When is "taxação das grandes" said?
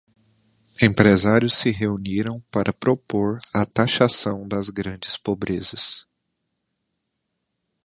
3.67-5.15